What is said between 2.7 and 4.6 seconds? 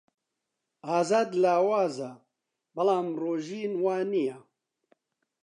بەڵام ڕۆژین وانییە.